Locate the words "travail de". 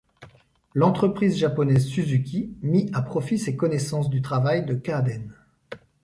4.23-4.73